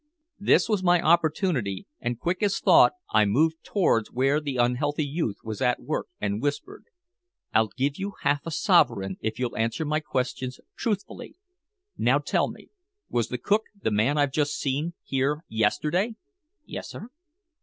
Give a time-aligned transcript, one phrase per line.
[0.39, 5.37] This was my opportunity, and quick as thought I moved towards where the unhealthy youth
[5.43, 6.85] was at work, and whispered:
[7.53, 11.35] "I'll give you half a sovereign if you'll answer my questions truthfully.
[11.99, 12.69] Now, tell me,
[13.09, 16.15] was the cook, the man I've just seen, here yesterday?"
[16.65, 17.09] "Yes, sir."